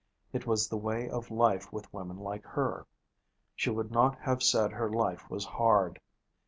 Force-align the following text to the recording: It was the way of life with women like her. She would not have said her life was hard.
It 0.33 0.47
was 0.47 0.67
the 0.67 0.77
way 0.79 1.07
of 1.07 1.29
life 1.29 1.71
with 1.71 1.93
women 1.93 2.17
like 2.17 2.43
her. 2.43 2.87
She 3.55 3.69
would 3.69 3.91
not 3.91 4.17
have 4.19 4.41
said 4.41 4.71
her 4.71 4.89
life 4.89 5.29
was 5.29 5.45
hard. 5.45 6.01